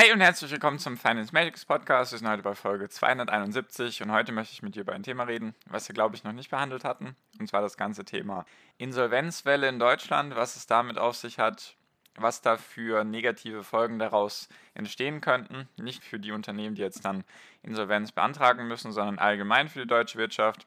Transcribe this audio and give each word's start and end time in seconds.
Hi 0.00 0.12
und 0.12 0.22
herzlich 0.22 0.50
willkommen 0.50 0.78
zum 0.78 0.96
Finance 0.96 1.30
Magics 1.34 1.66
Podcast. 1.66 2.12
Wir 2.12 2.18
sind 2.20 2.28
heute 2.28 2.42
bei 2.42 2.54
Folge 2.54 2.88
271 2.88 4.02
und 4.02 4.10
heute 4.10 4.32
möchte 4.32 4.54
ich 4.54 4.62
mit 4.62 4.74
dir 4.74 4.80
über 4.80 4.94
ein 4.94 5.02
Thema 5.02 5.24
reden, 5.24 5.54
was 5.66 5.88
wir, 5.88 5.94
glaube 5.94 6.16
ich, 6.16 6.24
noch 6.24 6.32
nicht 6.32 6.48
behandelt 6.48 6.84
hatten. 6.84 7.16
Und 7.38 7.48
zwar 7.48 7.60
das 7.60 7.76
ganze 7.76 8.06
Thema 8.06 8.46
Insolvenzwelle 8.78 9.68
in 9.68 9.78
Deutschland, 9.78 10.34
was 10.36 10.56
es 10.56 10.66
damit 10.66 10.96
auf 10.96 11.16
sich 11.16 11.38
hat, 11.38 11.76
was 12.14 12.40
da 12.40 12.56
für 12.56 13.04
negative 13.04 13.62
Folgen 13.62 13.98
daraus 13.98 14.48
entstehen 14.72 15.20
könnten. 15.20 15.68
Nicht 15.76 16.02
für 16.02 16.18
die 16.18 16.32
Unternehmen, 16.32 16.76
die 16.76 16.82
jetzt 16.82 17.04
dann 17.04 17.22
Insolvenz 17.62 18.10
beantragen 18.10 18.68
müssen, 18.68 18.92
sondern 18.92 19.18
allgemein 19.18 19.68
für 19.68 19.80
die 19.80 19.86
deutsche 19.86 20.16
Wirtschaft. 20.16 20.66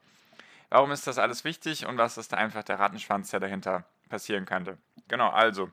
Warum 0.70 0.92
ist 0.92 1.08
das 1.08 1.18
alles 1.18 1.44
wichtig 1.44 1.88
und 1.88 1.98
was 1.98 2.20
ist 2.20 2.34
da 2.34 2.38
einfach 2.38 2.62
der 2.62 2.78
Rattenschwanz, 2.78 3.32
der 3.32 3.40
dahinter 3.40 3.84
passieren 4.10 4.46
könnte? 4.46 4.78
Genau, 5.08 5.30
also 5.30 5.72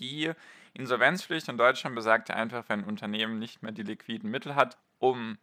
die 0.00 0.32
Insolvenzpflicht 0.76 1.48
in 1.48 1.56
Deutschland 1.56 1.96
besagt 1.96 2.28
ja 2.28 2.36
einfach, 2.36 2.64
wenn 2.68 2.80
ein 2.80 2.88
Unternehmen 2.88 3.38
nicht 3.38 3.62
mehr 3.62 3.72
die 3.72 3.82
liquiden 3.82 4.30
Mittel 4.30 4.54
hat, 4.54 4.76
um 4.98 5.38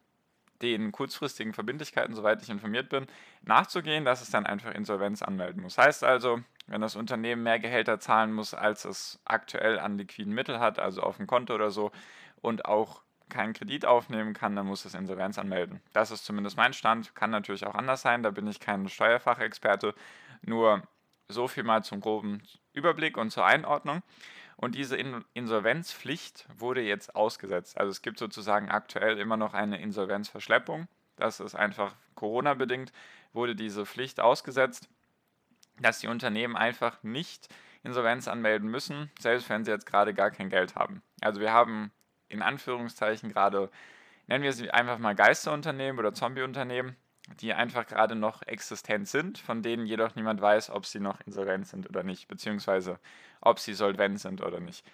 den 0.61 0.91
kurzfristigen 0.91 1.53
Verbindlichkeiten, 1.53 2.15
soweit 2.15 2.41
ich 2.41 2.49
informiert 2.49 2.89
bin, 2.89 3.07
nachzugehen, 3.41 4.05
dass 4.05 4.21
es 4.21 4.29
dann 4.29 4.45
einfach 4.45 4.71
Insolvenz 4.71 5.21
anmelden 5.21 5.61
muss. 5.61 5.77
Heißt 5.77 6.03
also, 6.03 6.39
wenn 6.67 6.79
das 6.79 6.95
Unternehmen 6.95 7.43
mehr 7.43 7.59
Gehälter 7.59 7.99
zahlen 7.99 8.31
muss, 8.31 8.53
als 8.53 8.85
es 8.85 9.19
aktuell 9.25 9.79
an 9.79 9.97
liquiden 9.97 10.33
Mitteln 10.33 10.59
hat, 10.59 10.79
also 10.79 11.01
auf 11.01 11.17
dem 11.17 11.27
Konto 11.27 11.53
oder 11.53 11.71
so, 11.71 11.91
und 12.41 12.65
auch 12.65 13.01
keinen 13.29 13.53
Kredit 13.53 13.85
aufnehmen 13.85 14.33
kann, 14.33 14.55
dann 14.55 14.67
muss 14.67 14.85
es 14.85 14.93
Insolvenz 14.93 15.37
anmelden. 15.37 15.81
Das 15.91 16.11
ist 16.11 16.23
zumindest 16.23 16.55
mein 16.55 16.73
Stand, 16.73 17.15
kann 17.15 17.31
natürlich 17.31 17.65
auch 17.65 17.75
anders 17.75 18.01
sein, 18.01 18.23
da 18.23 18.29
bin 18.29 18.47
ich 18.47 18.59
kein 18.59 18.87
Steuerfachexperte, 18.87 19.93
nur 20.43 20.83
so 21.27 21.47
viel 21.47 21.63
mal 21.63 21.83
zum 21.83 21.99
groben 21.99 22.43
Überblick 22.73 23.17
und 23.17 23.31
zur 23.31 23.45
Einordnung. 23.45 24.03
Und 24.57 24.75
diese 24.75 24.97
Insolvenzpflicht 25.33 26.47
wurde 26.57 26.81
jetzt 26.81 27.15
ausgesetzt. 27.15 27.77
Also 27.77 27.91
es 27.91 28.01
gibt 28.01 28.19
sozusagen 28.19 28.69
aktuell 28.69 29.17
immer 29.17 29.37
noch 29.37 29.53
eine 29.53 29.81
Insolvenzverschleppung. 29.81 30.87
Das 31.15 31.39
ist 31.39 31.55
einfach 31.55 31.95
Corona-bedingt, 32.15 32.91
wurde 33.33 33.55
diese 33.55 33.85
Pflicht 33.85 34.19
ausgesetzt, 34.19 34.89
dass 35.79 35.99
die 35.99 36.07
Unternehmen 36.07 36.55
einfach 36.55 37.01
nicht 37.03 37.49
Insolvenz 37.83 38.27
anmelden 38.27 38.69
müssen, 38.69 39.11
selbst 39.19 39.49
wenn 39.49 39.65
sie 39.65 39.71
jetzt 39.71 39.85
gerade 39.85 40.13
gar 40.13 40.31
kein 40.31 40.49
Geld 40.49 40.75
haben. 40.75 41.01
Also 41.21 41.41
wir 41.41 41.51
haben 41.51 41.91
in 42.29 42.41
Anführungszeichen 42.41 43.29
gerade, 43.29 43.69
nennen 44.27 44.43
wir 44.43 44.53
sie 44.53 44.71
einfach 44.71 44.99
mal 44.99 45.15
Geisterunternehmen 45.15 45.99
oder 45.99 46.13
Zombieunternehmen, 46.13 46.95
die 47.41 47.53
einfach 47.53 47.87
gerade 47.87 48.15
noch 48.15 48.41
existent 48.43 49.07
sind, 49.07 49.37
von 49.37 49.61
denen 49.61 49.85
jedoch 49.85 50.15
niemand 50.15 50.41
weiß, 50.41 50.69
ob 50.69 50.85
sie 50.85 50.99
noch 50.99 51.21
insolvent 51.21 51.67
sind 51.67 51.89
oder 51.89 52.03
nicht, 52.03 52.27
beziehungsweise 52.27 52.99
ob 53.41 53.59
sie 53.59 53.73
solvent 53.73 54.19
sind 54.19 54.41
oder 54.41 54.59
nicht. 54.59 54.85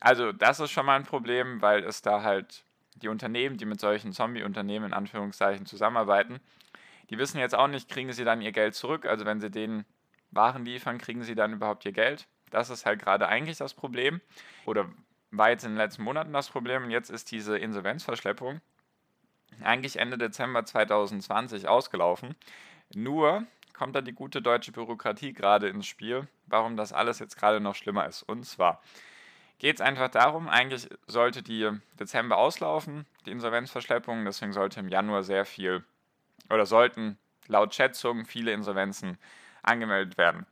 Also 0.00 0.32
das 0.32 0.60
ist 0.60 0.70
schon 0.70 0.86
mal 0.86 0.96
ein 0.96 1.04
Problem, 1.04 1.60
weil 1.62 1.84
es 1.84 2.02
da 2.02 2.22
halt 2.22 2.64
die 2.96 3.08
Unternehmen, 3.08 3.58
die 3.58 3.66
mit 3.66 3.80
solchen 3.80 4.12
Zombie-Unternehmen 4.12 4.86
in 4.86 4.92
Anführungszeichen 4.94 5.66
zusammenarbeiten, 5.66 6.40
die 7.10 7.18
wissen 7.18 7.38
jetzt 7.38 7.54
auch 7.54 7.68
nicht, 7.68 7.88
kriegen 7.88 8.12
sie 8.12 8.24
dann 8.24 8.42
ihr 8.42 8.52
Geld 8.52 8.74
zurück. 8.74 9.06
Also 9.06 9.24
wenn 9.26 9.40
sie 9.40 9.50
denen 9.50 9.84
Waren 10.30 10.64
liefern, 10.64 10.98
kriegen 10.98 11.22
sie 11.22 11.34
dann 11.34 11.52
überhaupt 11.52 11.84
ihr 11.84 11.92
Geld. 11.92 12.26
Das 12.50 12.70
ist 12.70 12.84
halt 12.84 13.00
gerade 13.00 13.28
eigentlich 13.28 13.58
das 13.58 13.74
Problem. 13.74 14.20
Oder 14.64 14.88
war 15.30 15.50
jetzt 15.50 15.64
in 15.64 15.72
den 15.72 15.78
letzten 15.78 16.02
Monaten 16.02 16.32
das 16.32 16.48
Problem. 16.48 16.84
Und 16.84 16.90
jetzt 16.90 17.10
ist 17.10 17.30
diese 17.30 17.58
Insolvenzverschleppung 17.58 18.60
eigentlich 19.62 19.96
Ende 19.96 20.18
Dezember 20.18 20.64
2020 20.64 21.68
ausgelaufen. 21.68 22.34
Nur 22.94 23.46
kommt 23.72 23.94
da 23.94 24.00
die 24.00 24.12
gute 24.12 24.40
deutsche 24.42 24.72
Bürokratie 24.72 25.32
gerade 25.32 25.68
ins 25.68 25.86
Spiel, 25.86 26.26
warum 26.46 26.76
das 26.76 26.92
alles 26.92 27.18
jetzt 27.18 27.36
gerade 27.36 27.60
noch 27.60 27.74
schlimmer 27.74 28.06
ist. 28.06 28.22
Und 28.22 28.44
zwar 28.44 28.80
geht 29.58 29.76
es 29.76 29.80
einfach 29.80 30.08
darum, 30.08 30.48
eigentlich 30.48 30.88
sollte 31.06 31.42
die 31.42 31.70
Dezember 31.98 32.36
auslaufen, 32.36 33.06
die 33.26 33.30
Insolvenzverschleppung, 33.30 34.24
deswegen 34.24 34.52
sollte 34.52 34.80
im 34.80 34.88
Januar 34.88 35.22
sehr 35.22 35.44
viel 35.44 35.84
oder 36.50 36.66
sollten 36.66 37.18
laut 37.46 37.74
Schätzungen 37.74 38.24
viele 38.24 38.52
Insolvenzen 38.52 39.18
angemeldet 39.62 40.18
werden. 40.18 40.46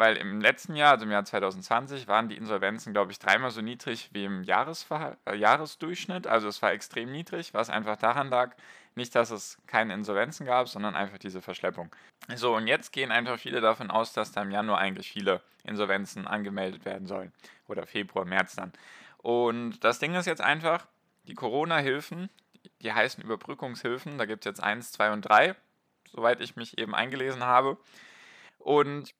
Weil 0.00 0.16
im 0.16 0.40
letzten 0.40 0.76
Jahr, 0.76 0.92
also 0.92 1.04
im 1.04 1.10
Jahr 1.10 1.26
2020, 1.26 2.08
waren 2.08 2.30
die 2.30 2.36
Insolvenzen, 2.38 2.94
glaube 2.94 3.12
ich, 3.12 3.18
dreimal 3.18 3.50
so 3.50 3.60
niedrig 3.60 4.08
wie 4.14 4.24
im 4.24 4.42
Jahresver 4.42 5.18
äh, 5.26 5.36
Jahresdurchschnitt. 5.36 6.26
Also 6.26 6.48
es 6.48 6.62
war 6.62 6.72
extrem 6.72 7.12
niedrig, 7.12 7.52
was 7.52 7.68
einfach 7.68 7.98
daran 7.98 8.30
lag, 8.30 8.56
nicht, 8.94 9.14
dass 9.14 9.30
es 9.30 9.58
keine 9.66 9.92
Insolvenzen 9.92 10.46
gab, 10.46 10.70
sondern 10.70 10.96
einfach 10.96 11.18
diese 11.18 11.42
Verschleppung. 11.42 11.94
So, 12.34 12.56
und 12.56 12.66
jetzt 12.66 12.94
gehen 12.94 13.12
einfach 13.12 13.38
viele 13.38 13.60
davon 13.60 13.90
aus, 13.90 14.14
dass 14.14 14.32
da 14.32 14.40
im 14.40 14.50
Januar 14.50 14.78
eigentlich 14.78 15.12
viele 15.12 15.42
Insolvenzen 15.64 16.26
angemeldet 16.26 16.86
werden 16.86 17.06
sollen. 17.06 17.30
Oder 17.68 17.84
Februar, 17.84 18.24
März 18.24 18.56
dann. 18.56 18.72
Und 19.18 19.84
das 19.84 19.98
Ding 19.98 20.14
ist 20.14 20.24
jetzt 20.24 20.40
einfach, 20.40 20.86
die 21.24 21.34
Corona-Hilfen, 21.34 22.30
die 22.80 22.94
heißen 22.94 23.22
Überbrückungshilfen, 23.22 24.16
da 24.16 24.24
gibt 24.24 24.46
es 24.46 24.50
jetzt 24.50 24.62
eins, 24.62 24.92
zwei 24.92 25.12
und 25.12 25.20
drei, 25.20 25.56
soweit 26.10 26.40
ich 26.40 26.56
mich 26.56 26.78
eben 26.78 26.94
eingelesen 26.94 27.44
habe. 27.44 27.76
Und 28.56 29.14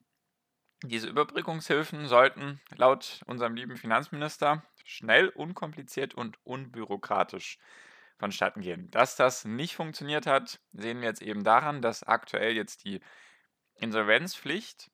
diese 0.82 1.08
Überbrückungshilfen 1.08 2.06
sollten 2.06 2.60
laut 2.74 3.22
unserem 3.26 3.54
lieben 3.54 3.76
Finanzminister 3.76 4.62
schnell, 4.84 5.28
unkompliziert 5.28 6.14
und 6.14 6.38
unbürokratisch 6.44 7.58
vonstatten 8.18 8.60
gehen. 8.60 8.91
Dass 8.91 9.16
das 9.16 9.44
nicht 9.44 9.74
funktioniert 9.74 10.26
hat, 10.26 10.60
sehen 10.72 11.00
wir 11.00 11.08
jetzt 11.08 11.22
eben 11.22 11.44
daran, 11.44 11.82
dass 11.82 12.02
aktuell 12.02 12.54
jetzt 12.54 12.84
die 12.84 13.00
Insolvenzpflicht 13.74 14.91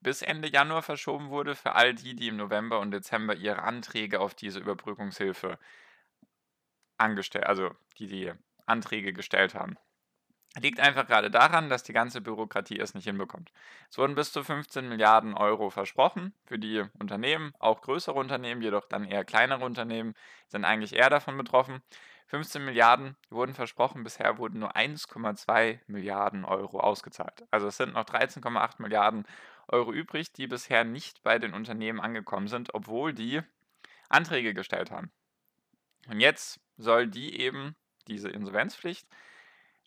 bis 0.00 0.20
Ende 0.20 0.48
Januar 0.48 0.82
verschoben 0.82 1.30
wurde 1.30 1.54
für 1.54 1.72
all 1.72 1.94
die, 1.94 2.14
die 2.14 2.28
im 2.28 2.36
November 2.36 2.80
und 2.80 2.90
Dezember 2.90 3.34
ihre 3.34 3.62
Anträge 3.62 4.20
auf 4.20 4.34
diese 4.34 4.58
Überbrückungshilfe 4.58 5.58
angestellt, 6.98 7.46
also 7.46 7.74
die 7.98 8.06
die 8.06 8.32
Anträge 8.66 9.12
gestellt 9.12 9.54
haben. 9.54 9.76
Liegt 10.60 10.78
einfach 10.78 11.06
gerade 11.06 11.32
daran, 11.32 11.68
dass 11.68 11.82
die 11.82 11.92
ganze 11.92 12.20
Bürokratie 12.20 12.78
es 12.78 12.94
nicht 12.94 13.04
hinbekommt. 13.04 13.52
Es 13.90 13.98
wurden 13.98 14.14
bis 14.14 14.32
zu 14.32 14.44
15 14.44 14.88
Milliarden 14.88 15.34
Euro 15.34 15.68
versprochen 15.68 16.32
für 16.44 16.60
die 16.60 16.84
Unternehmen, 17.00 17.52
auch 17.58 17.80
größere 17.80 18.14
Unternehmen, 18.14 18.62
jedoch 18.62 18.86
dann 18.86 19.04
eher 19.04 19.24
kleinere 19.24 19.64
Unternehmen 19.64 20.14
sind 20.46 20.64
eigentlich 20.64 20.94
eher 20.94 21.10
davon 21.10 21.36
betroffen. 21.36 21.82
15 22.28 22.64
Milliarden 22.64 23.16
wurden 23.30 23.54
versprochen, 23.54 24.04
bisher 24.04 24.38
wurden 24.38 24.60
nur 24.60 24.76
1,2 24.76 25.80
Milliarden 25.88 26.44
Euro 26.44 26.78
ausgezahlt. 26.80 27.44
Also 27.50 27.66
es 27.66 27.76
sind 27.76 27.94
noch 27.94 28.04
13,8 28.04 28.80
Milliarden 28.80 29.26
Euro 29.68 29.92
übrig, 29.92 30.32
die 30.32 30.46
bisher 30.46 30.84
nicht 30.84 31.22
bei 31.22 31.38
den 31.38 31.52
Unternehmen 31.52 32.00
angekommen 32.00 32.48
sind, 32.48 32.74
obwohl 32.74 33.12
die 33.12 33.42
Anträge 34.08 34.54
gestellt 34.54 34.90
haben. 34.90 35.10
Und 36.08 36.20
jetzt 36.20 36.60
soll 36.76 37.08
die 37.08 37.40
eben, 37.40 37.74
diese 38.06 38.28
Insolvenzpflicht, 38.28 39.08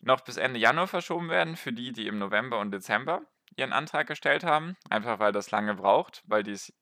noch 0.00 0.20
bis 0.20 0.36
Ende 0.36 0.58
Januar 0.58 0.86
verschoben 0.86 1.28
werden 1.28 1.56
für 1.56 1.72
die, 1.72 1.92
die 1.92 2.06
im 2.06 2.18
November 2.18 2.58
und 2.58 2.70
Dezember 2.70 3.22
ihren 3.56 3.72
Antrag 3.72 4.06
gestellt 4.06 4.44
haben. 4.44 4.76
Einfach 4.90 5.18
weil 5.18 5.32
das 5.32 5.50
lange 5.50 5.74
braucht, 5.74 6.22
weil 6.26 6.48
es 6.48 6.72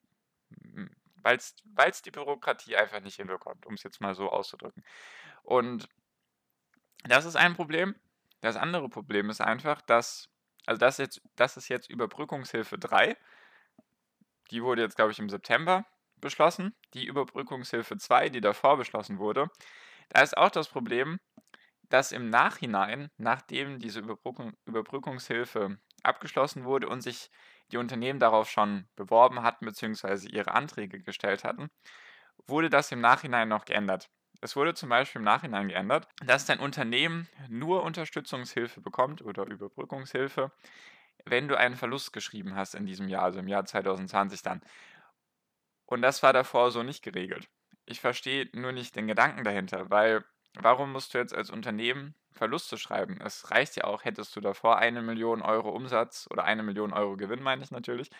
die 2.03 2.11
Bürokratie 2.11 2.77
einfach 2.77 3.01
nicht 3.01 3.17
hinbekommt, 3.17 3.67
um 3.67 3.75
es 3.75 3.83
jetzt 3.83 4.01
mal 4.01 4.15
so 4.15 4.31
auszudrücken. 4.31 4.85
Und 5.43 5.89
das 7.05 7.25
ist 7.25 7.37
ein 7.37 7.55
Problem. 7.55 7.95
Das 8.43 8.57
andere 8.57 8.89
Problem 8.89 9.31
ist 9.31 9.41
einfach, 9.41 9.81
dass, 9.81 10.29
also 10.67 10.79
das, 10.79 10.99
jetzt, 10.99 11.23
das 11.37 11.57
ist 11.57 11.69
jetzt 11.69 11.89
Überbrückungshilfe 11.89 12.79
3. 12.79 13.17
Die 14.51 14.63
wurde 14.63 14.83
jetzt, 14.83 14.97
glaube 14.97 15.13
ich, 15.13 15.19
im 15.19 15.31
September 15.31 15.87
beschlossen. 16.17 16.75
Die 16.95 17.07
Überbrückungshilfe 17.07 17.97
2, 17.97 18.29
die 18.29 18.41
davor 18.41 18.77
beschlossen 18.77 19.19
wurde, 19.19 19.51
da 20.11 20.21
ist 20.23 20.37
auch 20.37 20.51
das 20.51 20.69
Problem, 20.69 21.19
dass 21.89 22.13
im 22.13 22.31
Nachhinein, 22.31 23.11
nachdem 23.17 23.79
diese 23.79 24.01
Überbrückung, 24.01 24.55
Überbrückungshilfe 24.65 25.79
abgeschlossen 26.03 26.65
wurde 26.65 26.89
und 26.89 27.03
sich 27.03 27.31
die 27.73 27.79
Unternehmen 27.79 28.21
darauf 28.21 28.49
schon 28.49 28.89
beworben 28.97 29.43
hatten 29.43 29.67
bzw. 29.67 30.29
ihre 30.29 30.53
Anträge 30.53 31.01
gestellt 31.01 31.45
hatten, 31.45 31.69
wurde 32.47 32.71
das 32.71 32.93
im 32.93 33.01
Nachhinein 33.01 33.49
noch 33.49 33.65
geändert. 33.65 34.09
Es 34.41 34.55
wurde 34.55 34.75
zum 34.75 34.91
Beispiel 34.91 35.21
im 35.21 35.25
Nachhinein 35.25 35.69
geändert, 35.69 36.09
dass 36.25 36.47
dein 36.47 36.61
Unternehmen 36.61 37.29
nur 37.49 37.83
Unterstützungshilfe 37.83 38.81
bekommt 38.81 39.23
oder 39.23 39.47
Überbrückungshilfe, 39.47 40.53
wenn 41.25 41.49
du 41.49 41.59
einen 41.59 41.77
Verlust 41.77 42.13
geschrieben 42.13 42.55
hast 42.55 42.75
in 42.75 42.87
diesem 42.87 43.09
Jahr, 43.09 43.25
also 43.25 43.41
im 43.41 43.49
Jahr 43.49 43.65
2020 43.65 44.43
dann. 44.43 44.61
Und 45.87 46.03
das 46.03 46.23
war 46.23 46.33
davor 46.33 46.71
so 46.71 46.83
nicht 46.83 47.03
geregelt. 47.03 47.49
ich 47.87 48.01
verstehe 48.01 48.49
nur 48.53 48.73
nicht 48.73 48.97
den 48.97 49.07
Gedanken 49.07 49.45
dahinter, 49.45 49.91
weil 49.91 50.25
warum 50.61 50.93
musst 50.93 51.15
du 51.15 51.19
jetzt 51.19 51.35
als 51.35 51.51
Unternehmen 51.51 52.15
Verluste 52.33 52.79
schreiben? 52.79 53.19
Es 53.21 53.51
reicht 53.51 53.77
ja 53.77 53.85
auch, 53.85 54.05
hättest 54.05 54.37
du 54.37 54.41
davor 54.41 54.79
eine 54.79 55.03
Million 55.03 55.43
Euro 55.43 55.71
Umsatz 55.71 56.29
oder 56.31 56.45
eine 56.45 56.63
Million 56.63 56.93
Euro 56.93 57.17
Gewinn, 57.17 57.43
meine 57.43 57.63
ich 57.63 57.71
natürlich, 57.71 58.11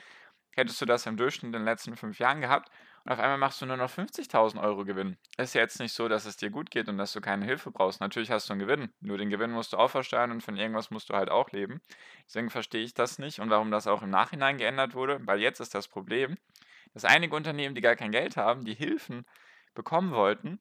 hättest 0.53 0.81
du 0.81 0.87
das 0.87 1.07
im 1.07 1.17
Durchschnitt 1.17 1.49
in 1.49 1.53
den 1.53 1.65
letzten 1.65 1.97
fünf 1.97 2.19
Jahren 2.19 2.41
gehabt 2.41 2.71
und 3.05 3.13
auf 3.13 3.21
einmal 3.21 3.39
machst 3.39 3.61
du 3.63 3.67
nur 3.67 3.77
noch 3.77 3.91
50.000 3.91 4.61
Euro 4.61 4.85
Gewinn. 4.85 5.17
Ist 5.37 5.55
ja 5.55 5.61
jetzt 5.61 5.79
nicht 5.79 5.93
so, 5.93 6.09
dass 6.09 6.25
es 6.25 6.37
dir 6.37 6.51
gut 6.51 6.71
geht 6.71 6.89
und 6.89 6.99
dass 6.99 7.13
du 7.13 7.21
keine 7.21 7.45
Hilfe 7.45 7.71
brauchst. 7.71 8.01
Natürlich 8.01 8.31
hast 8.31 8.49
du 8.49 8.53
einen 8.53 8.61
Gewinn, 8.61 8.93
nur 9.01 9.19
den 9.19 9.31
Gewinn 9.31 9.53
musst 9.53 9.73
du 9.73 9.77
auch 9.77 9.91
versteuern 9.91 10.33
und 10.33 10.43
von 10.43 10.57
irgendwas 10.57 10.91
musst 10.91 11.11
du 11.11 11.15
halt 11.15 11.31
auch 11.31 11.51
leben. 11.53 11.81
Deswegen 12.27 12.51
verstehe 12.51 12.83
ich 12.83 12.95
das 12.95 13.19
nicht 13.19 13.39
und 13.39 13.51
warum 13.51 13.71
das 13.71 13.87
auch 13.87 14.03
im 14.03 14.11
Nachhinein 14.11 14.59
geändert 14.59 14.95
wurde, 14.95 15.21
weil 15.25 15.41
jetzt 15.41 15.61
ist 15.61 15.75
das 15.75 15.89
Problem, 15.89 16.37
dass 16.95 17.05
einige 17.05 17.37
Unternehmen, 17.37 17.75
die 17.75 17.81
gar 17.81 17.95
kein 17.95 18.11
Geld 18.11 18.37
haben, 18.37 18.65
die 18.65 18.75
Hilfen 18.75 19.27
bekommen 19.75 20.13
wollten, 20.13 20.59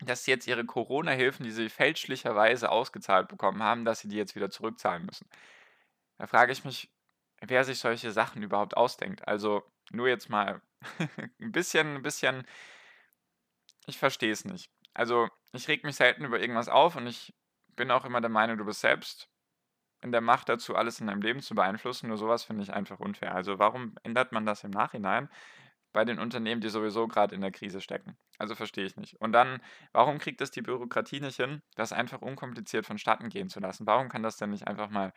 dass 0.00 0.24
sie 0.24 0.30
jetzt 0.30 0.46
ihre 0.46 0.64
Corona-Hilfen, 0.64 1.44
die 1.44 1.50
sie 1.50 1.68
fälschlicherweise 1.68 2.70
ausgezahlt 2.70 3.28
bekommen 3.28 3.62
haben, 3.62 3.84
dass 3.84 4.00
sie 4.00 4.08
die 4.08 4.16
jetzt 4.16 4.36
wieder 4.36 4.50
zurückzahlen 4.50 5.04
müssen. 5.04 5.28
Da 6.18 6.26
frage 6.26 6.52
ich 6.52 6.64
mich, 6.64 6.90
wer 7.40 7.64
sich 7.64 7.78
solche 7.78 8.12
Sachen 8.12 8.42
überhaupt 8.42 8.76
ausdenkt. 8.76 9.26
Also 9.26 9.62
nur 9.90 10.08
jetzt 10.08 10.28
mal 10.28 10.60
ein 11.40 11.52
bisschen, 11.52 11.96
ein 11.96 12.02
bisschen, 12.02 12.46
ich 13.86 13.98
verstehe 13.98 14.32
es 14.32 14.44
nicht. 14.44 14.70
Also 14.94 15.28
ich 15.52 15.68
reg 15.68 15.84
mich 15.84 15.96
selten 15.96 16.24
über 16.24 16.40
irgendwas 16.40 16.68
auf 16.68 16.96
und 16.96 17.06
ich 17.06 17.34
bin 17.76 17.90
auch 17.90 18.04
immer 18.04 18.20
der 18.20 18.30
Meinung, 18.30 18.58
du 18.58 18.64
bist 18.64 18.80
selbst 18.80 19.28
in 20.00 20.12
der 20.12 20.20
Macht 20.20 20.48
dazu, 20.48 20.76
alles 20.76 21.00
in 21.00 21.06
deinem 21.06 21.22
Leben 21.22 21.40
zu 21.40 21.54
beeinflussen. 21.54 22.08
Nur 22.08 22.18
sowas 22.18 22.44
finde 22.44 22.62
ich 22.62 22.72
einfach 22.72 23.00
unfair. 23.00 23.34
Also 23.34 23.58
warum 23.58 23.96
ändert 24.02 24.32
man 24.32 24.46
das 24.46 24.64
im 24.64 24.70
Nachhinein 24.70 25.28
bei 25.92 26.04
den 26.04 26.18
Unternehmen, 26.18 26.60
die 26.60 26.68
sowieso 26.68 27.08
gerade 27.08 27.34
in 27.34 27.40
der 27.40 27.50
Krise 27.50 27.80
stecken? 27.80 28.16
Also 28.38 28.54
verstehe 28.54 28.84
ich 28.84 28.96
nicht. 28.96 29.20
Und 29.20 29.32
dann, 29.32 29.60
warum 29.92 30.18
kriegt 30.18 30.40
es 30.40 30.50
die 30.50 30.62
Bürokratie 30.62 31.20
nicht 31.20 31.36
hin, 31.36 31.62
das 31.74 31.92
einfach 31.92 32.22
unkompliziert 32.22 32.86
vonstatten 32.86 33.28
gehen 33.28 33.48
zu 33.48 33.60
lassen? 33.60 33.86
Warum 33.86 34.08
kann 34.08 34.22
das 34.22 34.36
denn 34.36 34.50
nicht 34.50 34.66
einfach 34.66 34.90
mal 34.90 35.12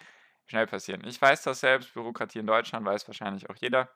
schnell 0.52 0.68
passieren. 0.68 1.04
Ich 1.06 1.22
weiß 1.22 1.44
das 1.44 1.62
selbst, 1.62 1.94
Bürokratie 1.94 2.40
in 2.40 2.48
Deutschland 2.48 2.86
weiß 2.86 3.08
wahrscheinlich 3.08 3.50
auch 3.50 3.56
jeder. 3.56 3.90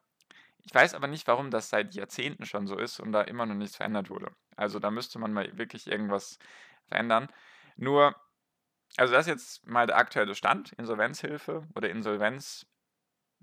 Ich 0.64 0.74
weiß 0.74 0.96
aber 0.96 1.08
nicht, 1.08 1.28
warum 1.28 1.52
das 1.52 1.70
seit 1.70 1.94
Jahrzehnten 1.94 2.46
schon 2.46 2.66
so 2.66 2.78
ist 2.78 3.00
und 3.00 3.12
da 3.12 3.22
immer 3.22 3.46
noch 3.46 3.56
nichts 3.56 3.76
verändert 3.76 4.10
wurde. 4.10 4.32
Also 4.56 4.80
da 4.80 4.90
müsste 4.90 5.20
man 5.20 5.32
mal 5.34 5.58
wirklich 5.58 5.88
irgendwas 5.88 6.40
verändern. 6.88 7.28
Nur, 7.76 8.16
also 8.98 9.14
das 9.14 9.28
ist 9.28 9.32
jetzt 9.32 9.68
mal 9.68 9.86
der 9.86 9.98
aktuelle 9.98 10.34
Stand. 10.34 10.72
Insolvenzhilfe 10.74 11.68
oder 11.76 11.90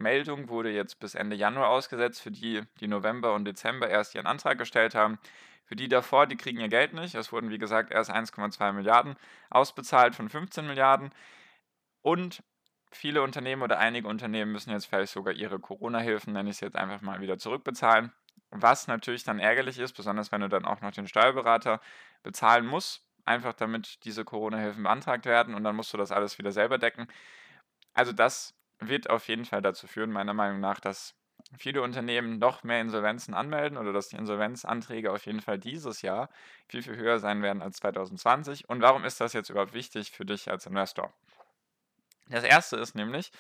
Insolvenzmeldung 0.03 0.49
wurde 0.49 0.71
jetzt 0.71 0.99
bis 0.99 1.15
Ende 1.15 1.37
Januar 1.37 1.69
ausgesetzt 1.69 2.21
für 2.21 2.31
die, 2.31 2.63
die 2.81 2.89
November 2.89 3.35
und 3.35 3.45
Dezember 3.45 3.89
erst 3.89 4.15
ihren 4.15 4.27
Antrag 4.27 4.59
gestellt 4.59 4.95
haben. 4.95 5.19
Für 5.65 5.77
die 5.77 5.89
davor, 5.89 6.27
die 6.27 6.37
kriegen 6.37 6.61
ihr 6.61 6.69
Geld 6.69 6.93
nicht. 6.93 7.15
Es 7.15 7.33
wurden, 7.33 7.51
wie 7.51 7.59
gesagt, 7.59 7.93
erst 7.93 8.11
1,2 8.11 8.73
Milliarden 8.73 9.17
ausbezahlt 9.51 10.15
von 10.15 10.29
15 10.29 10.67
Milliarden. 10.67 11.11
Und 12.03 12.43
viele 12.91 13.23
Unternehmen 13.23 13.63
oder 13.63 13.79
einige 13.79 14.09
Unternehmen 14.09 14.53
müssen 14.53 14.71
jetzt 14.71 14.87
vielleicht 14.87 15.13
sogar 15.13 15.35
ihre 15.35 15.61
Corona-Hilfen, 15.61 16.33
nenne 16.33 16.51
ich 16.51 16.57
es 16.57 16.61
jetzt 16.61 16.77
einfach 16.77 17.01
mal, 17.01 17.21
wieder 17.21 17.39
zurückbezahlen. 17.39 18.13
Was 18.51 18.89
natürlich 18.89 19.25
dann 19.25 19.39
ärgerlich 19.39 19.79
ist, 19.79 19.95
besonders 19.95 20.33
wenn 20.33 20.41
du 20.41 20.49
dann 20.49 20.65
auch 20.65 20.81
noch 20.81 20.91
den 20.91 21.07
Steuerberater 21.07 21.81
bezahlen 22.23 22.67
musst, 22.67 23.07
einfach 23.25 23.55
damit 23.55 24.05
diese 24.05 24.25
Corona-Hilfen 24.25 24.83
beantragt 24.83 25.27
werden 25.27 25.55
und 25.55 25.63
dann 25.65 25.77
musst 25.77 25.93
du 25.93 25.97
das 25.97 26.11
alles 26.11 26.39
wieder 26.39 26.53
selber 26.53 26.77
decken. 26.77 27.07
Also 27.95 28.13
das 28.13 28.55
wird 28.89 29.11
auf 29.11 29.29
jeden 29.29 29.45
Fall 29.45 29.63
dazu 29.63 29.87
führen, 29.87 30.11
meiner 30.11 30.35
Meinung 30.35 30.61
nach, 30.61 30.81
dass 30.81 31.15
viele 31.59 31.83
Unternehmen 31.83 32.39
noch 32.39 32.63
mehr 32.63 32.81
Insolvenzen 32.81 33.35
anmelden 33.35 33.77
oder 33.79 33.93
dass 33.93 34.09
die 34.09 34.17
Insolvenzanträge 34.17 35.13
auf 35.13 35.27
jeden 35.27 35.41
Fall 35.41 35.59
dieses 35.59 36.03
Jahr 36.03 36.29
viel, 36.69 36.83
viel 36.83 36.97
höher 36.97 37.19
sein 37.19 37.43
werden 37.43 37.63
als 37.63 37.79
2020. 37.79 38.69
Und 38.69 38.81
warum 38.81 39.05
ist 39.05 39.21
das 39.21 39.33
jetzt 39.33 39.51
überhaupt 39.51 39.75
wichtig 39.75 40.11
für 40.11 40.25
dich 40.25 40.51
als 40.51 40.67
Investor? 40.67 41.13
Das 42.29 42.45
erste 42.45 42.77
ist 42.77 42.95
nämlich, 42.95 43.33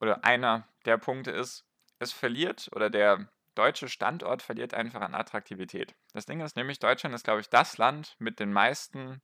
oder 0.00 0.24
einer 0.24 0.68
der 0.84 0.98
Punkte 0.98 1.30
ist, 1.30 1.64
es 1.98 2.12
verliert 2.12 2.68
oder 2.74 2.90
der 2.90 3.28
deutsche 3.54 3.88
Standort 3.88 4.42
verliert 4.42 4.74
einfach 4.74 5.00
an 5.00 5.14
Attraktivität. 5.14 5.94
Das 6.12 6.26
Ding 6.26 6.40
ist 6.40 6.56
nämlich, 6.56 6.78
Deutschland 6.78 7.14
ist, 7.14 7.24
glaube 7.24 7.40
ich, 7.40 7.48
das 7.48 7.78
Land 7.78 8.16
mit 8.18 8.40
den 8.40 8.52
meisten 8.52 9.20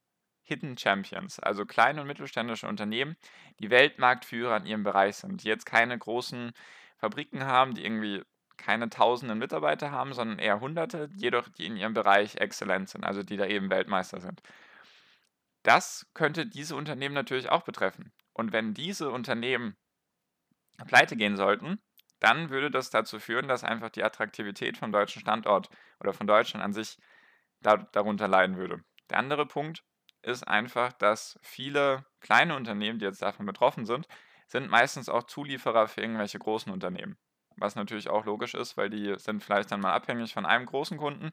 Hidden 0.49 0.79
Champions, 0.79 1.39
also 1.39 1.67
kleine 1.67 2.01
und 2.01 2.07
mittelständische 2.07 2.67
Unternehmen, 2.67 3.17
die 3.61 3.69
Weltmarktführer 3.69 4.57
in 4.57 4.67
ihrem 4.67 4.83
Bereich 4.83 5.17
sind, 5.17 5.43
die 5.43 5.49
jetzt 5.49 5.67
keine 5.67 5.97
großen 5.99 6.53
Fabriken 6.97 7.45
haben, 7.45 7.75
die 7.75 7.85
irgendwie 7.85 8.23
keine 8.57 8.89
tausenden 8.89 9.39
Mitarbeiter 9.39 9.91
haben, 9.91 10.15
sondern 10.15 10.39
eher 10.39 10.61
hunderte, 10.61 11.11
jedoch 11.15 11.49
die 11.51 11.67
in 11.67 11.77
ihrem 11.77 11.93
Bereich 11.93 12.37
exzellent 12.37 12.89
sind, 12.89 13.05
also 13.05 13.23
die 13.23 13.37
da 13.37 13.47
eben 13.47 13.69
Weltmeister 13.69 14.21
sind. 14.21 14.43
Das 15.63 16.07
könnte 16.15 16.47
diese 16.47 16.77
Unternehmen 16.77 17.15
natürlich 17.15 17.51
auch 17.51 17.63
betreffen. 17.63 18.13
Und 18.33 18.53
wenn 18.53 18.73
diese 18.73 19.11
Unternehmen 19.11 19.77
pleite 20.87 21.15
gehen 21.17 21.37
sollten, 21.37 21.79
dann 22.21 22.49
würde 22.49 22.71
das 22.71 22.89
dazu 22.89 23.21
führen, 23.21 23.49
dass 23.49 23.65
einfach 23.65 23.91
die 23.91 24.03
Attraktivität 24.03 24.79
vom 24.79 24.93
deutschen 24.93 25.21
Standort 25.21 25.69
oder 26.01 26.15
von 26.15 26.27
Deutschland 26.27 26.65
an 26.65 26.73
sich 26.73 26.97
da, 27.61 27.77
darunter 27.77 28.29
leiden 28.29 28.57
würde. 28.57 28.83
Der 29.11 29.19
andere 29.19 29.47
Punkt 29.47 29.85
ist 30.29 30.47
einfach, 30.47 30.93
dass 30.93 31.39
viele 31.43 32.05
kleine 32.21 32.55
Unternehmen, 32.55 32.99
die 32.99 33.05
jetzt 33.05 33.23
davon 33.23 33.47
betroffen 33.47 33.87
sind, 33.87 34.07
sind 34.47 34.71
meistens 34.71 35.09
auch 35.09 35.25
Zulieferer 35.25 35.89
für 35.89 36.01
irgendwelche 36.01 36.39
großen 36.39 36.73
Unternehmen. 36.73 37.17
Was 37.57 37.75
natürlich 37.75 38.09
auch 38.09 38.25
logisch 38.25 38.55
ist, 38.55 38.77
weil 38.77 38.91
die 38.91 39.15
sind 39.19 39.43
vielleicht 39.43 39.73
dann 39.73 39.81
mal 39.81 39.93
abhängig 39.93 40.33
von 40.33 40.47
einem 40.47 40.67
großen 40.67 40.97
Kunden. 40.99 41.31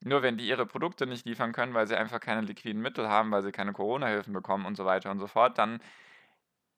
Nur 0.00 0.22
wenn 0.22 0.36
die 0.36 0.46
ihre 0.46 0.66
Produkte 0.66 1.06
nicht 1.06 1.26
liefern 1.26 1.52
können, 1.52 1.74
weil 1.74 1.88
sie 1.88 1.96
einfach 1.96 2.20
keine 2.20 2.42
liquiden 2.42 2.80
Mittel 2.80 3.08
haben, 3.08 3.32
weil 3.32 3.42
sie 3.42 3.50
keine 3.50 3.72
Corona-Hilfen 3.72 4.32
bekommen 4.32 4.66
und 4.66 4.76
so 4.76 4.84
weiter 4.84 5.10
und 5.10 5.18
so 5.18 5.26
fort, 5.26 5.58
dann 5.58 5.80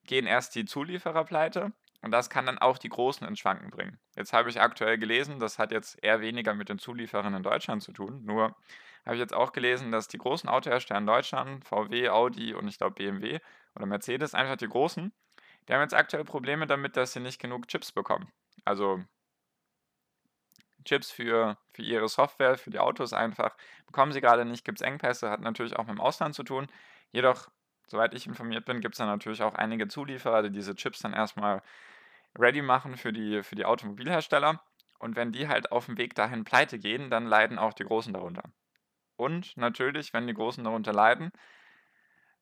gehen 0.05 0.26
erst 0.26 0.55
die 0.55 0.64
Zulieferer 0.64 1.25
pleite 1.25 1.73
und 2.02 2.11
das 2.11 2.31
kann 2.31 2.47
dann 2.47 2.58
auch 2.58 2.79
die 2.79 2.88
Großen 2.88 3.26
ins 3.26 3.38
Schwanken 3.38 3.70
bringen. 3.70 3.99
Jetzt 4.17 4.32
habe 4.32 4.49
ich 4.49 4.61
aktuell 4.61 4.99
gelesen, 4.99 5.38
das 5.38 5.58
hat 5.58 5.73
jetzt 5.73 6.02
eher 6.02 6.20
weniger 6.20 6.55
mit 6.55 6.69
den 6.69 6.79
Zulieferern 6.79 7.35
in 7.35 7.43
Deutschland 7.43 7.82
zu 7.82 7.93
tun, 7.93 8.25
nur 8.25 8.56
habe 9.05 9.17
ich 9.17 9.20
jetzt 9.20 9.35
auch 9.35 9.52
gelesen, 9.52 9.93
dass 9.93 10.08
die 10.08 10.19
großen 10.19 10.49
Autohersteller 10.49 10.99
in 10.99 11.06
Deutschland, 11.06 11.64
VW, 11.64 12.08
Audi 12.11 12.55
und 12.55 12.69
ich 12.69 12.79
glaube 12.79 12.94
BMW 12.94 13.41
oder 13.75 13.87
Mercedes, 13.87 14.35
einfach 14.35 14.56
die 14.56 14.69
großen, 14.69 15.12
die 15.69 15.73
haben 15.73 15.82
jetzt 15.82 15.94
aktuell 15.94 16.25
Probleme 16.25 16.67
damit, 16.67 16.97
dass 16.97 17.12
sie 17.12 17.20
nicht 17.20 17.41
genug 17.41 17.69
Chips 17.69 17.93
bekommen. 17.93 18.31
Also 18.64 19.02
Chips 20.85 21.11
für, 21.11 21.58
für 21.73 21.82
ihre 21.82 22.08
Software, 22.08 22.56
für 22.56 22.70
die 22.70 22.79
Autos 22.79 23.12
einfach, 23.12 23.56
bekommen 23.87 24.12
sie 24.12 24.20
gerade 24.20 24.44
nicht, 24.44 24.64
gibt 24.64 24.81
es 24.81 24.87
Engpässe, 24.87 25.31
hat 25.31 25.41
natürlich 25.41 25.76
auch 25.76 25.87
mit 25.87 25.97
dem 25.97 26.00
Ausland 26.00 26.35
zu 26.35 26.42
tun. 26.42 26.66
Jedoch 27.12 27.49
soweit 27.90 28.14
ich 28.14 28.26
informiert 28.26 28.64
bin, 28.64 28.80
gibt 28.80 28.95
es 28.95 28.99
dann 28.99 29.09
natürlich 29.09 29.42
auch 29.42 29.54
einige 29.54 29.88
Zulieferer, 29.88 30.42
die 30.45 30.52
diese 30.52 30.75
Chips 30.75 31.00
dann 31.00 31.12
erstmal 31.12 31.61
ready 32.38 32.62
machen 32.62 32.96
für 32.96 33.12
die, 33.12 33.42
für 33.42 33.54
die 33.54 33.64
Automobilhersteller. 33.64 34.62
Und 34.99 35.16
wenn 35.16 35.32
die 35.32 35.49
halt 35.49 35.72
auf 35.72 35.87
dem 35.87 35.96
Weg 35.99 36.14
dahin 36.14 36.44
pleite 36.44 36.78
gehen, 36.78 37.10
dann 37.10 37.26
leiden 37.26 37.58
auch 37.58 37.72
die 37.72 37.84
Großen 37.84 38.12
darunter. 38.12 38.44
Und 39.16 39.56
natürlich, 39.56 40.12
wenn 40.12 40.26
die 40.26 40.34
Großen 40.34 40.62
darunter 40.64 40.92
leiden, 40.92 41.32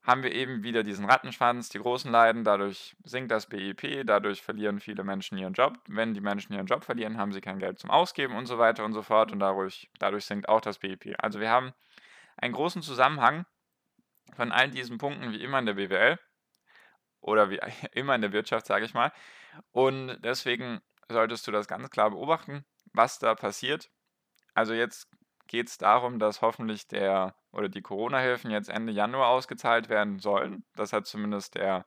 haben 0.03 0.23
wir 0.23 0.33
eben 0.33 0.63
wieder 0.63 0.85
diesen 0.85 1.05
Rattenschwanz, 1.05 1.69
die 1.69 1.79
Großen 1.79 2.11
leiden, 2.11 2.45
dadurch 2.45 2.97
sinkt 3.05 3.31
das 3.31 3.47
BIP, 3.47 4.07
dadurch 4.07 4.43
verlieren 4.43 4.81
viele 4.81 5.05
Menschen 5.05 5.37
ihren 5.39 5.53
Job. 5.53 5.79
Wenn 5.87 6.15
die 6.15 6.21
Menschen 6.21 6.55
ihren 6.55 6.67
Job 6.67 6.85
verlieren, 6.85 7.19
haben 7.19 7.33
sie 7.33 7.41
kein 7.41 7.59
Geld 7.59 7.79
zum 7.79 7.91
Ausgeben 7.91 8.37
und 8.37 8.47
so 8.47 8.59
weiter 8.59 8.85
und 8.85 8.93
so 8.93 9.03
fort 9.03 9.33
und 9.33 9.41
dadurch, 9.41 9.91
dadurch 9.99 10.25
sinkt 10.25 10.49
auch 10.49 10.61
das 10.61 10.79
BIP. 10.79 11.15
Also 11.19 11.41
wir 11.41 11.51
haben 11.51 11.73
einen 12.37 12.55
großen 12.55 12.83
Zusammenhang 12.83 13.45
von 14.37 14.53
all 14.53 14.71
diesen 14.71 14.99
Punkten 14.99 15.33
wie 15.33 15.43
immer 15.43 15.59
in 15.59 15.67
der 15.67 15.75
BWL 15.75 16.19
oder 17.21 17.51
wie 17.51 17.61
immer 17.93 18.15
in 18.15 18.23
der 18.23 18.33
Wirtschaft, 18.33 18.67
sage 18.67 18.85
ich 18.85 18.95
mal. 18.95 19.13
Und 19.73 20.21
deswegen 20.23 20.81
solltest 21.09 21.47
du 21.47 21.51
das 21.53 21.69
ganz 21.69 21.91
klar 21.91 22.11
beobachten, 22.11 22.65
was 22.93 23.19
da 23.19 23.35
passiert. 23.35 23.91
Also 24.55 24.75
jetzt 24.75 25.09
geht 25.47 25.69
es 25.69 25.79
darum, 25.79 26.19
dass 26.19 26.43
hoffentlich 26.43 26.87
der 26.87 27.35
oder 27.53 27.69
die 27.69 27.83
Corona-Hilfen 27.83 28.51
jetzt 28.51 28.69
Ende 28.69 28.93
Januar 28.93 29.29
ausgezahlt 29.29 29.89
werden 29.89 30.19
sollen. 30.19 30.65
Das 30.75 30.93
hat 30.93 31.07
zumindest 31.07 31.55
der 31.55 31.85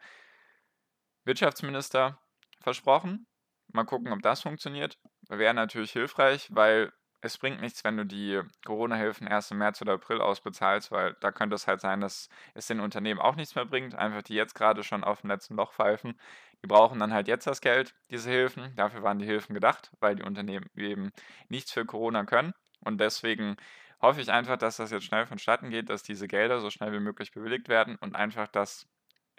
Wirtschaftsminister 1.23 2.19
versprochen. 2.61 3.27
Mal 3.67 3.85
gucken, 3.85 4.11
ob 4.11 4.21
das 4.21 4.41
funktioniert. 4.41 4.97
Wäre 5.29 5.53
natürlich 5.53 5.91
hilfreich, 5.91 6.47
weil 6.51 6.91
es 7.21 7.37
bringt 7.37 7.61
nichts, 7.61 7.83
wenn 7.83 7.97
du 7.97 8.05
die 8.05 8.41
Corona-Hilfen 8.65 9.27
erst 9.27 9.51
im 9.51 9.59
März 9.59 9.81
oder 9.81 9.93
April 9.93 10.21
ausbezahlst, 10.21 10.91
weil 10.91 11.15
da 11.21 11.31
könnte 11.31 11.55
es 11.55 11.67
halt 11.67 11.79
sein, 11.79 12.01
dass 12.01 12.29
es 12.55 12.67
den 12.67 12.79
Unternehmen 12.79 13.19
auch 13.19 13.35
nichts 13.35 13.53
mehr 13.55 13.65
bringt, 13.65 13.95
einfach 13.95 14.23
die 14.23 14.33
jetzt 14.33 14.55
gerade 14.55 14.83
schon 14.83 15.03
auf 15.03 15.21
dem 15.21 15.29
letzten 15.29 15.55
Loch 15.55 15.71
pfeifen. 15.73 16.19
Die 16.63 16.67
brauchen 16.67 16.99
dann 16.99 17.13
halt 17.13 17.27
jetzt 17.27 17.45
das 17.45 17.61
Geld, 17.61 17.93
diese 18.09 18.29
Hilfen. 18.29 18.75
Dafür 18.75 19.03
waren 19.03 19.19
die 19.19 19.25
Hilfen 19.25 19.53
gedacht, 19.53 19.91
weil 19.99 20.15
die 20.15 20.23
Unternehmen 20.23 20.67
eben 20.75 21.11
nichts 21.47 21.71
für 21.71 21.85
Corona 21.85 22.25
können. 22.25 22.53
Und 22.79 22.99
deswegen 22.99 23.55
hoffe 24.01 24.21
ich 24.21 24.31
einfach, 24.31 24.57
dass 24.57 24.77
das 24.77 24.89
jetzt 24.91 25.05
schnell 25.05 25.27
vonstatten 25.27 25.69
geht, 25.69 25.89
dass 25.89 26.01
diese 26.01 26.27
Gelder 26.27 26.59
so 26.59 26.71
schnell 26.71 26.91
wie 26.91 26.99
möglich 26.99 27.31
bewilligt 27.31 27.69
werden 27.69 27.97
und 27.97 28.15
einfach, 28.15 28.47
dass 28.47 28.87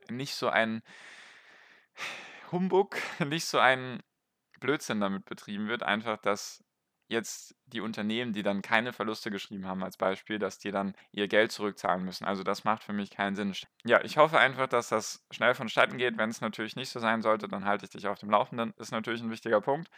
nicht 0.08 0.34
so 0.34 0.48
ein 0.48 0.82
Humbug, 2.52 2.96
nicht 3.26 3.46
so 3.46 3.58
ein 3.58 4.02
Blödsinn 4.60 5.00
damit 5.00 5.24
betrieben 5.24 5.68
wird, 5.68 5.82
einfach, 5.82 6.16
dass 6.18 6.62
jetzt 7.12 7.54
die 7.66 7.80
Unternehmen, 7.80 8.32
die 8.32 8.42
dann 8.42 8.62
keine 8.62 8.92
Verluste 8.92 9.30
geschrieben 9.30 9.66
haben 9.66 9.82
als 9.84 9.96
Beispiel, 9.96 10.38
dass 10.38 10.58
die 10.58 10.72
dann 10.72 10.94
ihr 11.12 11.28
Geld 11.28 11.52
zurückzahlen 11.52 12.04
müssen. 12.04 12.24
Also 12.24 12.42
das 12.42 12.64
macht 12.64 12.82
für 12.82 12.92
mich 12.92 13.10
keinen 13.10 13.36
Sinn. 13.36 13.54
Ja, 13.84 14.02
ich 14.02 14.16
hoffe 14.16 14.38
einfach, 14.38 14.66
dass 14.66 14.88
das 14.88 15.24
schnell 15.30 15.54
vonstatten 15.54 15.98
geht. 15.98 16.18
Wenn 16.18 16.30
es 16.30 16.40
natürlich 16.40 16.74
nicht 16.76 16.90
so 16.90 16.98
sein 16.98 17.22
sollte, 17.22 17.48
dann 17.48 17.64
halte 17.64 17.84
ich 17.84 17.90
dich 17.90 18.08
auf 18.08 18.18
dem 18.18 18.30
Laufenden. 18.30 18.74
Ist 18.78 18.92
natürlich 18.92 19.22
ein 19.22 19.30
wichtiger 19.30 19.60
Punkt. 19.60 19.90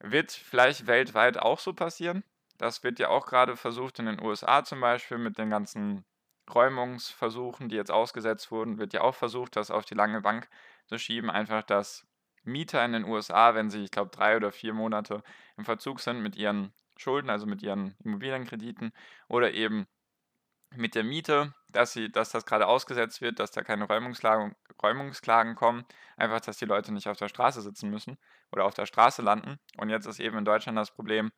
Wird 0.00 0.32
vielleicht 0.32 0.86
weltweit 0.86 1.38
auch 1.38 1.58
so 1.58 1.72
passieren. 1.72 2.22
Das 2.58 2.84
wird 2.84 2.98
ja 2.98 3.08
auch 3.08 3.26
gerade 3.26 3.56
versucht 3.56 3.98
in 3.98 4.06
den 4.06 4.22
USA 4.22 4.62
zum 4.64 4.80
Beispiel 4.80 5.18
mit 5.18 5.38
den 5.38 5.50
ganzen 5.50 6.04
Räumungsversuchen, 6.52 7.68
die 7.68 7.76
jetzt 7.76 7.90
ausgesetzt 7.90 8.50
wurden, 8.50 8.78
wird 8.78 8.92
ja 8.92 9.00
auch 9.00 9.14
versucht, 9.14 9.56
das 9.56 9.70
auf 9.70 9.84
die 9.84 9.94
lange 9.94 10.20
Bank 10.20 10.48
zu 10.86 10.98
schieben. 10.98 11.30
Einfach, 11.30 11.62
dass 11.62 12.06
Mieter 12.44 12.84
in 12.84 12.92
den 12.92 13.04
USA, 13.04 13.54
wenn 13.54 13.70
sie, 13.70 13.84
ich 13.84 13.90
glaube, 13.90 14.10
drei 14.10 14.36
oder 14.36 14.52
vier 14.52 14.74
Monate 14.74 15.22
im 15.56 15.64
Verzug 15.64 16.00
sind 16.00 16.20
mit 16.20 16.36
ihren 16.36 16.72
Schulden, 16.96 17.30
also 17.30 17.46
mit 17.46 17.62
ihren 17.62 17.96
Immobilienkrediten 18.04 18.92
oder 19.28 19.52
eben 19.52 19.86
mit 20.76 20.94
der 20.94 21.04
Miete, 21.04 21.54
dass, 21.68 21.92
sie, 21.92 22.10
dass 22.10 22.30
das 22.30 22.46
gerade 22.46 22.66
ausgesetzt 22.66 23.20
wird, 23.20 23.38
dass 23.38 23.50
da 23.50 23.62
keine 23.62 23.84
Räumungsklagen, 23.84 24.54
Räumungsklagen 24.82 25.54
kommen, 25.54 25.84
einfach, 26.16 26.40
dass 26.40 26.58
die 26.58 26.64
Leute 26.64 26.92
nicht 26.92 27.08
auf 27.08 27.16
der 27.16 27.28
Straße 27.28 27.62
sitzen 27.62 27.90
müssen 27.90 28.18
oder 28.52 28.64
auf 28.64 28.74
der 28.74 28.86
Straße 28.86 29.22
landen. 29.22 29.58
Und 29.76 29.88
jetzt 29.88 30.06
ist 30.06 30.20
eben 30.20 30.38
in 30.38 30.44
Deutschland 30.44 30.76
das 30.78 30.90
Problem, 30.90 31.32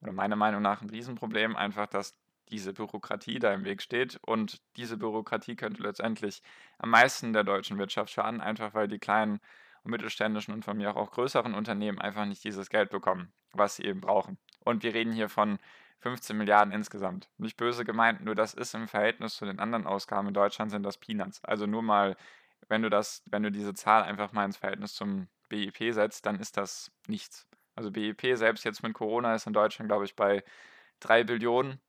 oder 0.00 0.12
meiner 0.12 0.36
Meinung 0.36 0.62
nach 0.62 0.80
ein 0.82 0.90
Riesenproblem, 0.90 1.56
einfach, 1.56 1.86
dass 1.86 2.16
diese 2.48 2.72
Bürokratie 2.72 3.38
da 3.38 3.52
im 3.52 3.64
Weg 3.64 3.82
steht. 3.82 4.18
Und 4.22 4.60
diese 4.76 4.96
Bürokratie 4.96 5.56
könnte 5.56 5.82
letztendlich 5.82 6.42
am 6.78 6.90
meisten 6.90 7.32
der 7.32 7.44
deutschen 7.44 7.78
Wirtschaft 7.78 8.12
schaden, 8.12 8.40
einfach 8.40 8.74
weil 8.74 8.88
die 8.88 8.98
kleinen 8.98 9.40
und 9.82 9.90
mittelständischen 9.90 10.54
und 10.54 10.64
von 10.64 10.76
mir 10.76 10.96
auch 10.96 11.10
größeren 11.10 11.54
Unternehmen 11.54 12.00
einfach 12.00 12.26
nicht 12.26 12.44
dieses 12.44 12.68
Geld 12.68 12.90
bekommen, 12.90 13.32
was 13.52 13.76
sie 13.76 13.84
eben 13.84 14.00
brauchen. 14.00 14.38
Und 14.64 14.82
wir 14.82 14.94
reden 14.94 15.12
hier 15.12 15.28
von 15.28 15.58
15 16.00 16.36
Milliarden 16.36 16.72
insgesamt. 16.72 17.28
Nicht 17.38 17.56
böse 17.56 17.84
gemeint, 17.84 18.22
nur 18.22 18.34
das 18.34 18.54
ist 18.54 18.74
im 18.74 18.88
Verhältnis 18.88 19.36
zu 19.36 19.44
den 19.44 19.58
anderen 19.58 19.86
Ausgaben 19.86 20.28
in 20.28 20.34
Deutschland 20.34 20.70
sind 20.70 20.82
das 20.82 20.98
Peanuts. 20.98 21.44
Also 21.44 21.66
nur 21.66 21.82
mal, 21.82 22.16
wenn 22.68 22.82
du 22.82 22.90
das, 22.90 23.22
wenn 23.26 23.42
du 23.42 23.50
diese 23.50 23.74
Zahl 23.74 24.02
einfach 24.02 24.32
mal 24.32 24.44
ins 24.44 24.56
Verhältnis 24.56 24.94
zum 24.94 25.28
BIP 25.48 25.92
setzt, 25.92 26.24
dann 26.26 26.38
ist 26.38 26.56
das 26.56 26.90
nichts. 27.06 27.46
Also 27.74 27.90
BIP 27.90 28.36
selbst 28.36 28.64
jetzt 28.64 28.82
mit 28.82 28.94
Corona 28.94 29.34
ist 29.34 29.46
in 29.46 29.52
Deutschland, 29.52 29.88
glaube 29.88 30.04
ich, 30.04 30.16
bei 30.16 30.42
3 31.00 31.24
Billionen 31.24 31.80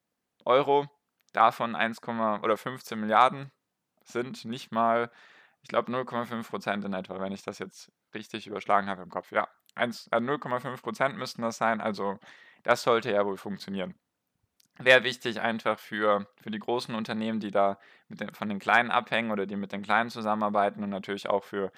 Euro. 0.46 0.90
Davon 1.34 1.76
1, 1.76 2.02
oder 2.04 2.58
15 2.58 3.00
Milliarden 3.00 3.52
sind 4.04 4.44
nicht 4.44 4.72
mal 4.72 5.10
ich 5.62 5.70
glaube 5.70 5.92
0,5 5.92 6.50
Prozent 6.50 6.86
in 6.86 6.94
etwa, 6.94 7.20
wenn 7.20 7.32
ich 7.32 7.44
das 7.44 7.60
jetzt 7.60 7.92
richtig 8.14 8.48
überschlagen 8.48 8.88
habe 8.88 9.04
im 9.04 9.10
Kopf. 9.10 9.32
Ja, 9.32 9.48
0,5 9.76 10.74
äh, 10.74 10.78
Prozent 10.78 11.18
müssten 11.18 11.42
das 11.42 11.58
sein, 11.58 11.82
also 11.82 12.20
das 12.64 12.84
sollte 12.84 13.12
ja 13.12 13.26
wohl 13.26 13.38
funktionieren. 13.38 13.96
Wäre 14.78 15.04
wichtig 15.04 15.42
einfach 15.42 15.80
für, 15.80 16.28
für 16.42 16.50
die 16.50 16.60
großen 16.60 16.96
Unternehmen, 16.96 17.40
die 17.40 17.52
da 17.52 17.78
den, 18.10 18.34
von 18.34 18.50
den 18.50 18.60
Kleinen 18.60 18.90
abhängen 18.90 19.32
oder 19.32 19.46
die 19.46 19.56
mit 19.56 19.72
den 19.72 19.84
Kleinen 19.84 20.10
zusammenarbeiten 20.10 20.84
und 20.84 20.90
natürlich 20.90 21.30
auch 21.30 21.44
für 21.44 21.72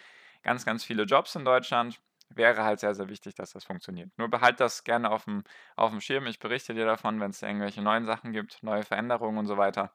ganz, 0.43 0.65
ganz 0.65 0.83
viele 0.83 1.03
Jobs 1.03 1.35
in 1.35 1.45
Deutschland, 1.45 1.99
wäre 2.29 2.63
halt 2.63 2.79
sehr, 2.79 2.95
sehr 2.95 3.09
wichtig, 3.09 3.35
dass 3.35 3.51
das 3.51 3.63
funktioniert. 3.63 4.09
Nur 4.17 4.29
behalt 4.29 4.59
das 4.59 4.83
gerne 4.83 5.11
auf 5.11 5.25
dem, 5.25 5.43
auf 5.75 5.91
dem 5.91 6.01
Schirm. 6.01 6.27
Ich 6.27 6.39
berichte 6.39 6.73
dir 6.73 6.85
davon, 6.85 7.19
wenn 7.19 7.31
es 7.31 7.41
irgendwelche 7.41 7.81
neuen 7.81 8.05
Sachen 8.05 8.31
gibt, 8.31 8.61
neue 8.63 8.83
Veränderungen 8.83 9.37
und 9.37 9.47
so 9.47 9.57
weiter. 9.57 9.93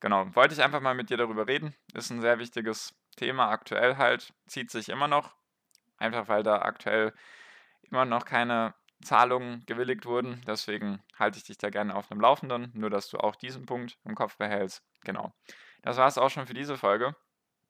Genau, 0.00 0.34
wollte 0.34 0.54
ich 0.54 0.62
einfach 0.62 0.80
mal 0.80 0.94
mit 0.94 1.10
dir 1.10 1.16
darüber 1.16 1.46
reden. 1.46 1.74
Ist 1.94 2.10
ein 2.10 2.20
sehr 2.20 2.38
wichtiges 2.38 2.94
Thema 3.20 3.50
aktuell 3.50 3.98
halt, 3.98 4.32
zieht 4.46 4.70
sich 4.70 4.88
immer 4.88 5.06
noch. 5.06 5.34
Einfach 5.98 6.28
weil 6.28 6.42
da 6.42 6.62
aktuell 6.62 7.12
immer 7.82 8.06
noch 8.06 8.24
keine 8.24 8.74
Zahlungen 9.02 9.62
gewilligt 9.66 10.06
wurden. 10.06 10.42
Deswegen 10.46 11.02
halte 11.18 11.36
ich 11.36 11.44
dich 11.44 11.58
da 11.58 11.68
gerne 11.68 11.94
auf 11.94 12.08
dem 12.08 12.20
Laufenden. 12.20 12.70
Nur, 12.74 12.88
dass 12.88 13.10
du 13.10 13.18
auch 13.18 13.36
diesen 13.36 13.66
Punkt 13.66 13.98
im 14.04 14.14
Kopf 14.14 14.38
behältst. 14.38 14.82
Genau. 15.04 15.34
Das 15.82 15.98
war 15.98 16.08
es 16.08 16.16
auch 16.16 16.30
schon 16.30 16.46
für 16.46 16.54
diese 16.54 16.78
Folge. 16.78 17.14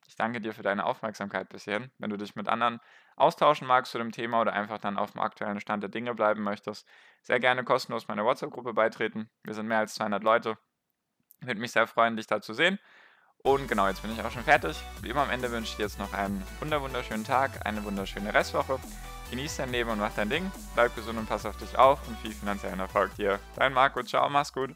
Ich 0.07 0.15
danke 0.15 0.41
dir 0.41 0.55
für 0.55 0.63
deine 0.63 0.87
Aufmerksamkeit 0.87 1.49
bis 1.49 1.65
hierhin. 1.65 1.91
Wenn 1.99 2.11
du 2.11 2.17
dich 2.17 2.37
mit 2.37 2.49
anderen 2.49 2.81
austauschen 3.17 3.67
magst 3.67 3.91
zu 3.91 3.99
dem 3.99 4.13
Thema 4.13 4.41
oder 4.41 4.53
einfach 4.53 4.79
dann 4.79 4.99
auf 4.99 5.13
dem 5.13 5.21
aktuellen 5.21 5.61
Stand 5.61 5.83
der 5.83 5.91
Dinge 5.91 6.15
bleiben 6.15 6.43
möchtest, 6.43 6.87
sehr 7.23 7.41
gerne 7.41 7.65
kostenlos 7.65 8.07
meiner 8.07 8.25
WhatsApp-Gruppe 8.25 8.73
beitreten. 8.73 9.31
Wir 9.43 9.55
sind 9.55 9.67
mehr 9.67 9.79
als 9.79 9.95
200 9.95 10.23
Leute. 10.23 10.59
Würde 11.41 11.61
mich 11.61 11.73
sehr 11.73 11.87
freuen, 11.87 12.17
dich 12.17 12.27
da 12.27 12.41
zu 12.41 12.55
sehen. 12.55 12.79
Und 13.43 13.69
genau, 13.69 13.89
jetzt 13.89 14.03
bin 14.03 14.13
ich 14.13 14.23
auch 14.23 14.31
schon 14.31 14.45
fertig. 14.45 14.77
Wie 15.01 15.09
immer 15.09 15.23
am 15.23 15.31
Ende 15.31 15.51
wünsche 15.51 15.71
ich 15.71 15.77
dir 15.77 15.85
jetzt 15.85 15.99
noch 15.99 16.13
einen 16.13 16.45
wunderschönen 16.61 17.25
Tag, 17.25 17.67
eine 17.67 17.83
wunderschöne 17.85 18.35
Restwoche. 18.35 18.79
Genieß 19.31 19.57
dein 19.57 19.71
Leben 19.71 19.91
und 19.91 19.99
mach 19.99 20.13
dein 20.15 20.29
Ding. 20.29 20.51
Bleib 20.75 20.95
gesund 20.95 21.19
und 21.19 21.29
pass 21.29 21.47
auf 21.47 21.57
dich 21.57 21.79
auf 21.79 22.07
und 22.09 22.19
viel 22.19 22.33
finanziellen 22.33 22.81
Erfolg 22.81 23.15
dir. 23.15 23.39
Dein 23.57 23.73
Marco, 23.73 24.03
ciao, 24.03 24.29
mach's 24.29 24.53
gut. 24.53 24.75